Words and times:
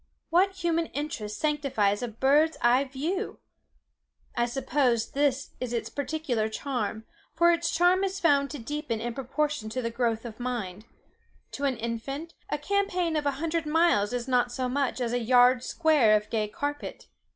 What 0.31 0.53
human 0.63 0.87
interest 0.87 1.37
sanctifies 1.37 2.01
a 2.01 2.07
bird's 2.07 2.57
eye 2.63 2.85
view! 2.85 3.37
I 4.35 4.47
suppose 4.47 5.11
this 5.11 5.51
is 5.59 5.73
its 5.73 5.89
peculiar 5.89 6.49
charm; 6.49 7.05
for 7.35 7.51
its 7.51 7.69
charm 7.69 8.03
is 8.03 8.19
found 8.19 8.49
to 8.49 8.57
deepen 8.57 8.99
in 8.99 9.13
proportion 9.13 9.69
to 9.69 9.79
the 9.83 9.91
growth 9.91 10.25
of 10.25 10.39
mind. 10.39 10.85
To 11.51 11.65
an 11.65 11.77
infant, 11.77 12.33
a 12.49 12.57
champaign 12.57 13.15
of 13.15 13.27
a 13.27 13.31
hundred 13.37 13.67
miles 13.67 14.11
is 14.11 14.27
not 14.27 14.51
so 14.51 14.67
much 14.67 14.99
as 14.99 15.13
a 15.13 15.19
yard 15.19 15.63
square 15.63 16.15
of 16.15 16.31
gay 16.31 16.47
carpet. 16.47 17.05